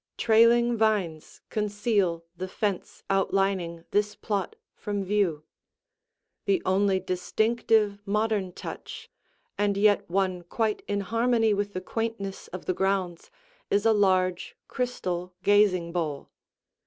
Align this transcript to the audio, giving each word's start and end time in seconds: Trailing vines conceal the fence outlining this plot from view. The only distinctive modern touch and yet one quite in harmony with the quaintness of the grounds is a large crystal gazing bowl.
Trailing 0.17 0.75
vines 0.75 1.41
conceal 1.51 2.25
the 2.35 2.47
fence 2.47 3.03
outlining 3.07 3.85
this 3.91 4.15
plot 4.15 4.55
from 4.73 5.03
view. 5.03 5.43
The 6.45 6.59
only 6.65 6.99
distinctive 6.99 8.01
modern 8.07 8.53
touch 8.53 9.11
and 9.59 9.77
yet 9.77 10.09
one 10.09 10.41
quite 10.41 10.81
in 10.87 11.01
harmony 11.01 11.53
with 11.53 11.73
the 11.73 11.81
quaintness 11.81 12.47
of 12.47 12.65
the 12.65 12.73
grounds 12.73 13.29
is 13.69 13.85
a 13.85 13.93
large 13.93 14.57
crystal 14.67 15.35
gazing 15.43 15.91
bowl. 15.91 16.31